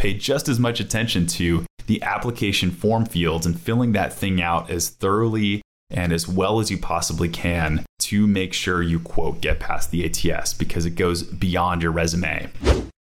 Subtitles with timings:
[0.00, 4.70] pay just as much attention to the application form fields and filling that thing out
[4.70, 9.60] as thoroughly and as well as you possibly can to make sure you quote get
[9.60, 12.48] past the ATS because it goes beyond your resume.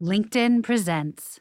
[0.01, 1.39] LinkedIn presents.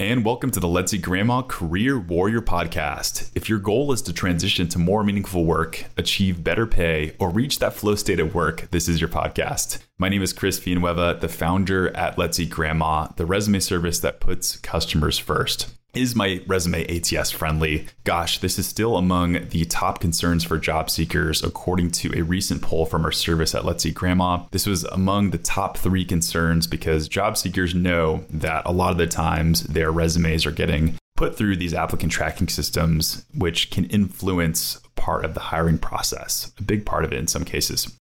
[0.00, 3.32] And welcome to the Let's Eat Grandma Career Warrior Podcast.
[3.34, 7.58] If your goal is to transition to more meaningful work, achieve better pay, or reach
[7.58, 9.82] that flow state at work, this is your podcast.
[9.98, 14.20] My name is Chris Villanueva, the founder at Let's Eat Grandma, the resume service that
[14.20, 15.74] puts customers first.
[15.94, 17.86] Is my resume ATS friendly?
[18.04, 22.60] Gosh, this is still among the top concerns for job seekers, according to a recent
[22.60, 24.44] poll from our service at Let's Eat Grandma.
[24.50, 28.98] This was among the top three concerns because job seekers know that a lot of
[28.98, 34.82] the times their resumes are getting put through these applicant tracking systems, which can influence
[34.94, 37.98] part of the hiring process, a big part of it in some cases.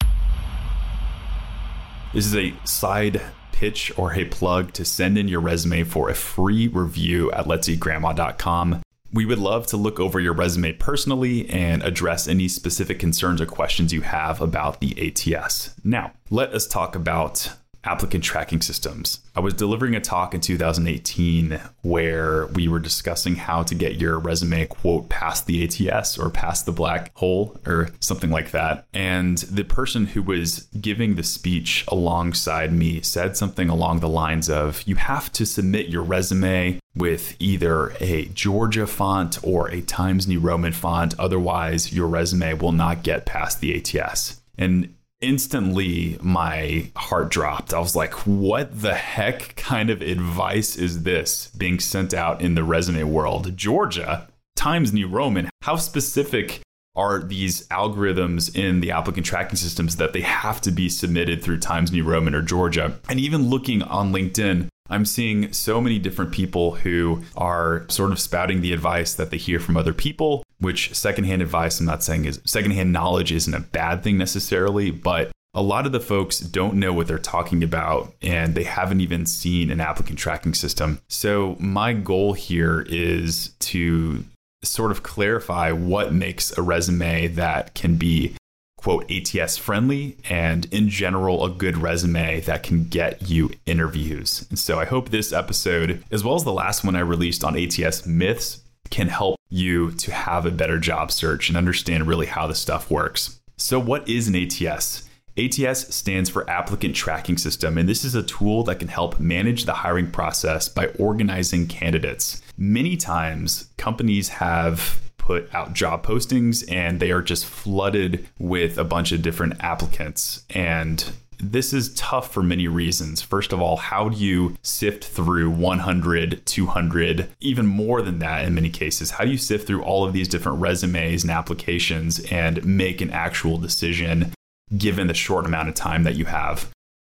[2.14, 3.22] This is a side
[3.54, 8.82] pitch or a plug to send in your resume for a free review at let'seatgrandma.com.
[9.14, 13.46] We would love to look over your resume personally and address any specific concerns or
[13.46, 15.76] questions you have about the ATS.
[15.84, 17.52] Now, let us talk about
[17.84, 19.20] applicant tracking systems.
[19.36, 24.20] I was delivering a talk in 2018 where we were discussing how to get your
[24.20, 28.86] resume quote past the ATS or past the black hole or something like that.
[28.94, 34.50] And the person who was giving the speech alongside me said something along the lines
[34.50, 40.28] of you have to submit your resume with either a Georgia font or a Times
[40.28, 44.42] New Roman font otherwise your resume will not get past the ATS.
[44.58, 44.94] And
[45.24, 47.74] instantly my heart dropped.
[47.74, 52.56] I was like, what the heck kind of advice is this being sent out in
[52.56, 53.56] the resume world?
[53.56, 56.62] Georgia, Times New Roman, how specific
[56.96, 61.60] are these algorithms in the applicant tracking systems that they have to be submitted through
[61.60, 63.00] Times New Roman or Georgia?
[63.10, 68.20] And even looking on LinkedIn, I'm seeing so many different people who are sort of
[68.20, 72.26] spouting the advice that they hear from other people, which secondhand advice, I'm not saying
[72.26, 76.76] is secondhand knowledge isn't a bad thing necessarily, but a lot of the folks don't
[76.76, 81.00] know what they're talking about and they haven't even seen an applicant tracking system.
[81.10, 84.24] So, my goal here is to
[84.64, 88.36] sort of clarify what makes a resume that can be
[88.84, 94.46] quote ATS friendly and in general a good resume that can get you interviews.
[94.50, 97.58] And so I hope this episode, as well as the last one I released on
[97.58, 98.60] ATS myths,
[98.94, 102.92] can help you to have a better job search and understand really how this stuff
[102.92, 103.40] works.
[103.58, 105.10] So, what is an ATS?
[105.36, 109.66] ATS stands for Applicant Tracking System, and this is a tool that can help manage
[109.66, 112.44] the hiring process by organizing candidates.
[112.56, 118.84] Many times, companies have put out job postings and they are just flooded with a
[118.84, 120.44] bunch of different applicants.
[120.52, 121.04] And
[121.52, 123.22] this is tough for many reasons.
[123.22, 128.56] First of all, how do you sift through 100, 200, even more than that in
[128.56, 129.12] many cases?
[129.12, 133.12] How do you sift through all of these different resumes and applications and make an
[133.12, 134.34] actual decision
[134.78, 136.70] given the short amount of time that you have?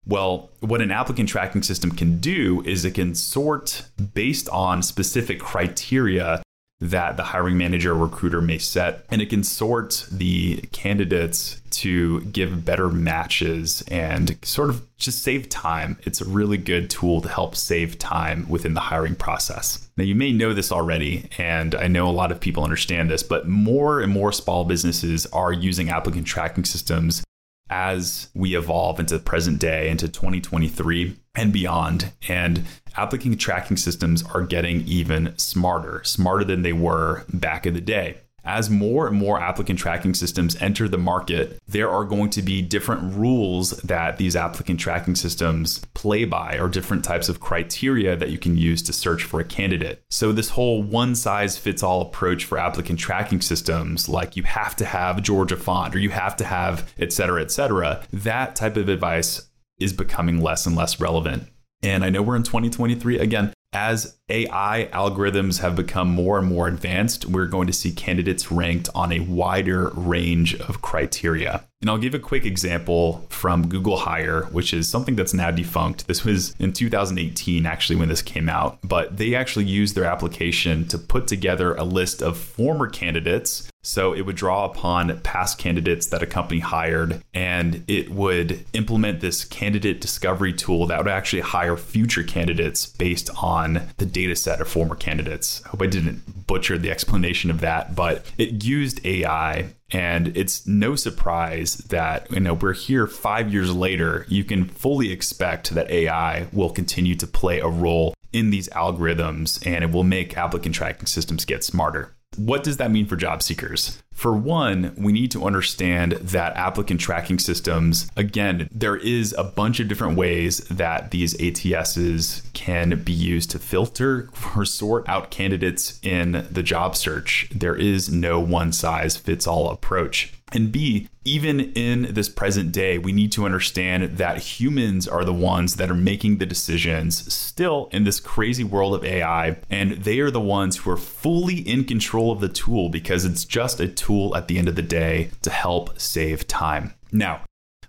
[0.06, 5.40] Well, what an applicant tracking system can do is it can sort based on specific
[5.40, 6.42] criteria
[6.82, 9.06] that the hiring manager or recruiter may set.
[9.10, 15.50] And it can sort the candidates to give better matches and sort of just save
[15.50, 15.98] time.
[16.04, 19.90] It's a really good tool to help save time within the hiring process.
[19.98, 23.24] Now, you may know this already, and I know a lot of people understand this,
[23.24, 27.24] but more and more small businesses are using applicant tracking systems
[27.70, 32.12] as we evolve into the present day, into 2023 and beyond.
[32.28, 32.64] And
[32.98, 38.18] applicant tracking systems are getting even smarter, smarter than they were back in the day.
[38.44, 42.62] As more and more applicant tracking systems enter the market, there are going to be
[42.62, 48.30] different rules that these applicant tracking systems play by, or different types of criteria that
[48.30, 50.04] you can use to search for a candidate.
[50.10, 54.76] So, this whole one size fits all approach for applicant tracking systems, like you have
[54.78, 58.78] to have Georgia font or you have to have et cetera, et cetera, that type
[58.78, 59.50] of advice
[59.80, 61.44] is becoming less and less relevant.
[61.82, 63.20] And I know we're in 2023.
[63.20, 68.52] Again, as AI algorithms have become more and more advanced, we're going to see candidates
[68.52, 71.64] ranked on a wider range of criteria.
[71.82, 76.08] And I'll give a quick example from Google Hire, which is something that's now defunct.
[76.08, 80.88] This was in 2018, actually, when this came out, but they actually used their application
[80.88, 86.08] to put together a list of former candidates So it would draw upon past candidates
[86.08, 91.42] that a company hired and it would implement this candidate discovery tool that would actually
[91.42, 95.62] hire future candidates based on the data set of former candidates.
[95.66, 100.68] I hope I didn't butcher the explanation of that, but it used AI and it's
[100.68, 105.90] no surprise that you know we're here 5 years later, you can fully expect that
[105.90, 110.76] AI will continue to play a role in these algorithms and it will make applicant
[110.76, 112.14] tracking systems get smarter.
[112.40, 114.02] What does that mean for job seekers?
[114.14, 119.82] For one, we need to understand that applicant tracking systems, again, there is a bunch
[119.82, 126.00] of different ways that these ATSs can be used to filter or sort out candidates
[126.02, 127.50] in the job search.
[127.54, 130.34] There is no one size fits all approach.
[130.52, 135.34] And B, even in this present day, we need to understand that humans are the
[135.34, 139.58] ones that are making the decisions still in this crazy world of AI.
[139.70, 143.46] And they are the ones who are fully in control of the tool because it's
[143.46, 146.94] just a tool at the end of the day to help save time.
[147.12, 147.42] Now,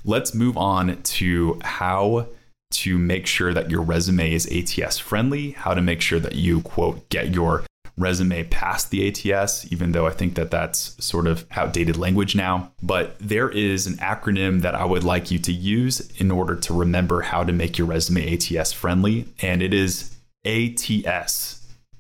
[0.05, 2.27] let's move on to how
[2.73, 6.61] to make sure that your resume is ATS friendly, how to make sure that you,
[6.61, 7.65] quote, get your
[7.97, 12.73] resume past the ATS, even though I think that that's sort of outdated language now.
[12.83, 16.75] But there is an acronym that I would like you to use in order to
[16.75, 21.57] remember how to make your resume ATS friendly, and it is ATS.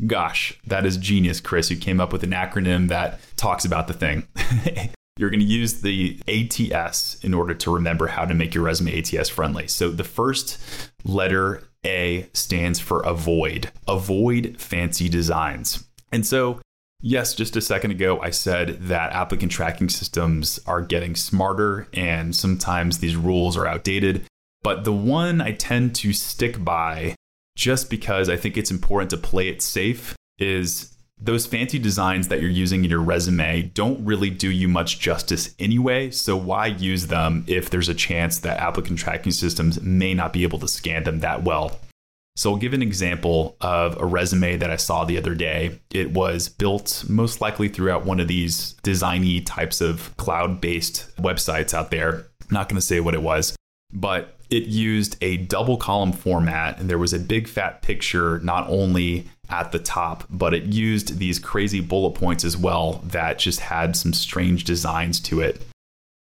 [0.06, 1.70] Gosh, that is genius, Chris.
[1.70, 4.26] You came up with an acronym that talks about the thing.
[5.18, 8.98] You're going to use the ATS in order to remember how to make your resume
[8.98, 9.66] ATS friendly.
[9.66, 10.58] So the first
[11.04, 13.70] letter A stands for avoid.
[13.88, 15.84] Avoid fancy designs.
[16.12, 16.60] And so,
[17.00, 22.34] yes, just a second ago, I said that applicant tracking systems are getting smarter and
[22.34, 24.26] sometimes these rules are outdated.
[24.62, 27.14] But the one I tend to stick by,
[27.56, 32.40] just because I think it's important to play it safe, is those fancy designs that
[32.40, 36.10] you're using in your resume don't really do you much justice anyway.
[36.10, 40.42] So, why use them if there's a chance that applicant tracking systems may not be
[40.42, 41.78] able to scan them that well?
[42.36, 45.78] So I'll give an example of a resume that I saw the other day.
[45.90, 51.90] It was built most likely throughout one of these designy types of cloud-based websites out
[51.90, 52.26] there.
[52.40, 53.54] I'm not going to say what it was,
[53.92, 58.66] but it used a double column format and there was a big fat picture not
[58.70, 63.60] only at the top, but it used these crazy bullet points as well that just
[63.60, 65.60] had some strange designs to it.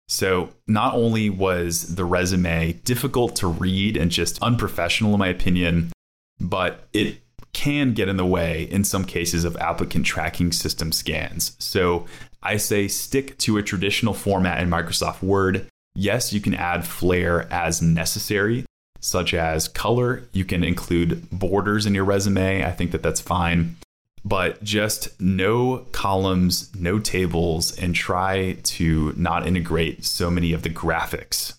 [0.08, 5.90] So, not only was the resume difficult to read and just unprofessional, in my opinion,
[6.38, 7.20] but it
[7.56, 11.56] can get in the way in some cases of applicant tracking system scans.
[11.58, 12.04] So
[12.42, 15.66] I say stick to a traditional format in Microsoft Word.
[15.94, 18.66] Yes, you can add flair as necessary,
[19.00, 20.24] such as color.
[20.32, 22.64] You can include borders in your resume.
[22.64, 23.76] I think that that's fine.
[24.24, 30.70] But just no columns, no tables, and try to not integrate so many of the
[30.70, 31.54] graphics.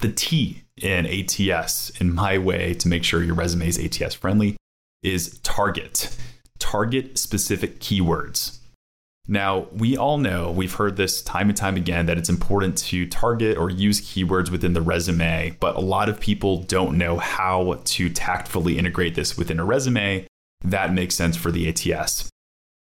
[0.00, 4.56] The T in ATS, in my way to make sure your resume is ATS friendly,
[5.02, 6.16] is target.
[6.58, 8.58] Target specific keywords.
[9.28, 13.06] Now, we all know, we've heard this time and time again, that it's important to
[13.08, 17.80] target or use keywords within the resume, but a lot of people don't know how
[17.84, 20.26] to tactfully integrate this within a resume.
[20.64, 22.28] That makes sense for the ATS.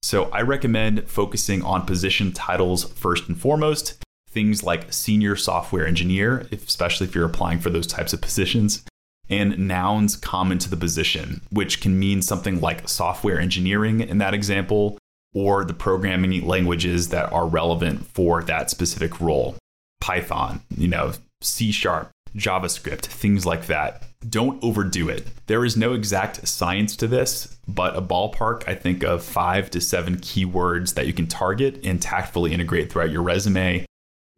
[0.02, 4.04] So I recommend focusing on position titles first and foremost
[4.34, 8.84] things like senior software engineer, especially if you're applying for those types of positions,
[9.30, 14.34] and nouns common to the position, which can mean something like software engineering in that
[14.34, 14.98] example,
[15.34, 19.56] or the programming languages that are relevant for that specific role.
[20.02, 24.04] Python, you know, C sharp, JavaScript, things like that.
[24.28, 25.28] Don't overdo it.
[25.48, 29.82] There is no exact science to this, but a ballpark, I think, of five to
[29.82, 33.86] seven keywords that you can target and tactfully integrate throughout your resume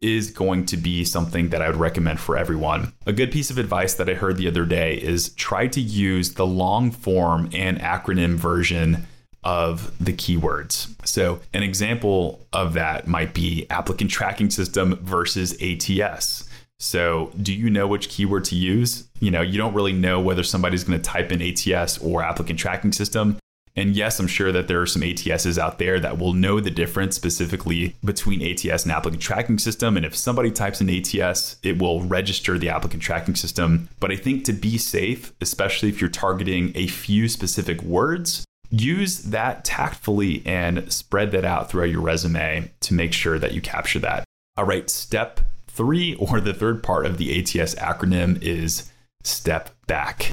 [0.02, 2.92] is going to be something that I would recommend for everyone.
[3.06, 6.34] A good piece of advice that I heard the other day is try to use
[6.34, 9.06] the long form and acronym version
[9.46, 10.92] of the keywords.
[11.06, 16.48] So, an example of that might be applicant tracking system versus ATS.
[16.80, 19.06] So, do you know which keyword to use?
[19.20, 22.58] You know, you don't really know whether somebody's going to type in ATS or applicant
[22.58, 23.38] tracking system.
[23.76, 26.70] And yes, I'm sure that there are some ATSs out there that will know the
[26.70, 29.96] difference specifically between ATS and applicant tracking system.
[29.96, 33.90] And if somebody types in ATS, it will register the applicant tracking system.
[34.00, 39.18] But I think to be safe, especially if you're targeting a few specific words, use
[39.24, 43.98] that tactfully and spread that out throughout your resume to make sure that you capture
[44.00, 44.24] that.
[44.56, 48.90] All right, step three, or the third part of the ATS acronym, is
[49.22, 50.32] step back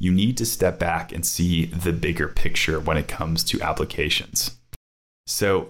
[0.00, 4.56] you need to step back and see the bigger picture when it comes to applications.
[5.26, 5.68] So,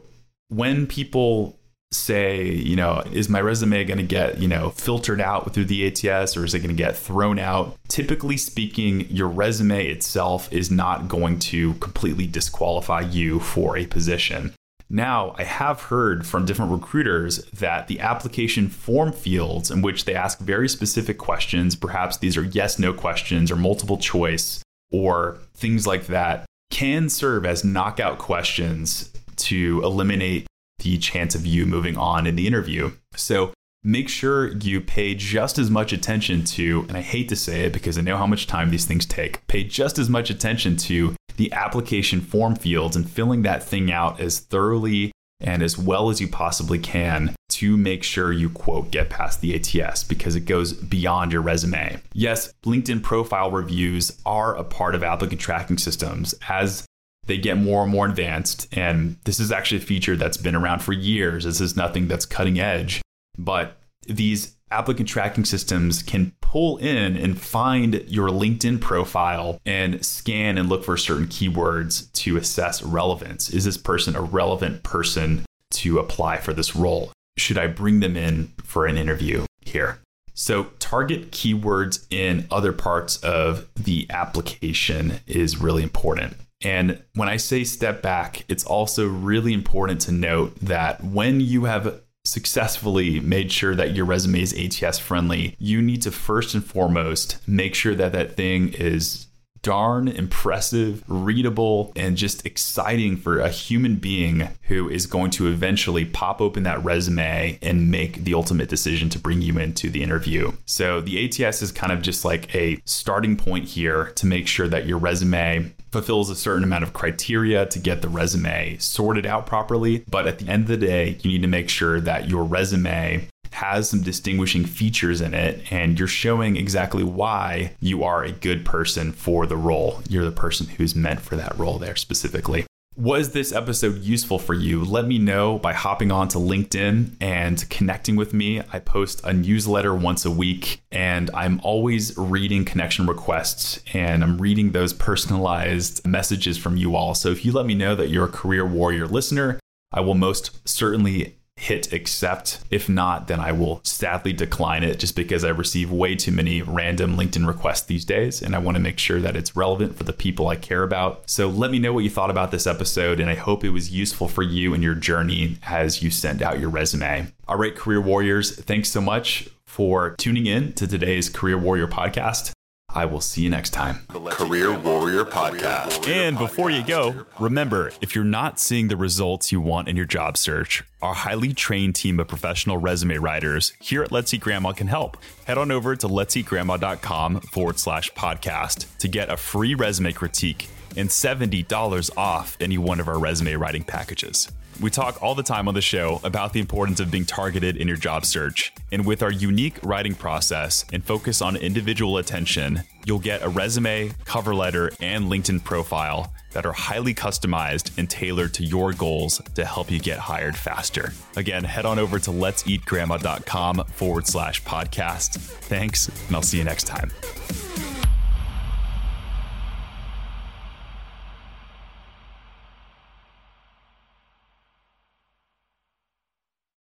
[0.49, 1.59] when people
[1.92, 5.87] say, you know, is my resume going to get, you know, filtered out through the
[5.87, 7.76] ATS or is it going to get thrown out?
[7.88, 14.52] Typically speaking, your resume itself is not going to completely disqualify you for a position.
[14.92, 20.16] Now, I have heard from different recruiters that the application form fields in which they
[20.16, 25.87] ask very specific questions, perhaps these are yes no questions or multiple choice or things
[25.87, 30.47] like that, can serve as knockout questions to eliminate
[30.81, 32.93] the chance of you moving on in the interview.
[33.15, 37.65] So make sure you pay just as much attention to, and I hate to say
[37.65, 40.77] it because I know how much time these things take, pay just as much attention
[40.77, 46.11] to the application form fields and filling that thing out as thoroughly and as well
[46.11, 50.41] as you possibly can to make sure you quote get past the ATS because it
[50.41, 52.01] goes beyond your resume.
[52.13, 56.87] Yes, LinkedIn profile reviews are a part of applicant tracking systems as
[57.27, 58.69] they get more and more advanced.
[58.77, 61.45] And this is actually a feature that's been around for years.
[61.45, 63.03] This is nothing that's cutting edge.
[63.39, 70.59] But these applicant tracking systems can pull in and find your LinkedIn profile and scan
[70.59, 73.50] and look for certain keywords to assess relevance.
[73.50, 77.12] Is this person a relevant person to apply for this role?
[77.37, 80.00] Should I bring them in for an interview here?
[80.35, 86.37] So, target keywords in other parts of the application is really important.
[86.62, 91.64] And when I say step back, it's also really important to note that when you
[91.64, 96.64] have successfully made sure that your resume is ATS friendly, you need to first and
[96.64, 99.26] foremost make sure that that thing is
[99.62, 106.05] darn impressive, readable, and just exciting for a human being who is going to eventually
[106.05, 110.50] pop open that resume and make the ultimate decision to bring you into the interview.
[110.64, 114.69] So the ATS is kind of just like a starting point here to make sure
[114.69, 119.47] that your resume fulfills a certain amount of criteria to get the resume sorted out
[119.47, 120.04] properly.
[120.09, 123.28] But at the end of the day, you need to make sure that your resume
[123.52, 128.64] has some distinguishing features in it and you're showing exactly why you are a good
[128.64, 130.00] person for the role.
[130.09, 132.64] You're the person who's meant for that role there specifically.
[133.00, 134.85] Was this episode useful for you?
[134.85, 138.61] Let me know by hopping on to LinkedIn and connecting with me.
[138.75, 144.37] I post a newsletter once a week and I'm always reading connection requests and I'm
[144.37, 147.14] reading those personalized messages from you all.
[147.14, 149.59] So if you let me know that you're a career warrior listener,
[149.95, 152.59] I will most certainly hit accept.
[152.71, 156.62] If not, then I will sadly decline it just because I receive way too many
[156.62, 158.40] random LinkedIn requests these days.
[158.40, 161.29] And I want to make sure that it's relevant for the people I care about.
[161.29, 163.21] So let me know what you thought about this episode.
[163.21, 166.59] And I hope it was useful for you in your journey as you send out
[166.59, 167.31] your resume.
[167.47, 172.52] All right, Career Warriors, thanks so much for tuning in to today's Career Warrior podcast.
[172.94, 174.06] I will see you next time.
[174.09, 176.09] Career Warrior Podcast.
[176.09, 180.06] And before you go, remember if you're not seeing the results you want in your
[180.06, 184.73] job search, our highly trained team of professional resume writers here at Let's Eat Grandma
[184.73, 185.16] can help.
[185.44, 191.09] Head on over to let'seatgrandma.com forward slash podcast to get a free resume critique and
[191.09, 194.50] $70 off any one of our resume writing packages.
[194.81, 197.89] We talk all the time on the show about the importance of being targeted in
[197.89, 198.73] your job search.
[198.93, 204.12] And with our unique writing process and focus on individual attention, you'll get a resume,
[204.25, 209.65] cover letter, and LinkedIn profile that are highly customized and tailored to your goals to
[209.65, 211.12] help you get hired faster.
[211.37, 215.37] Again, head on over to let'seatgrandma.com forward slash podcast.
[215.37, 217.11] Thanks, and I'll see you next time.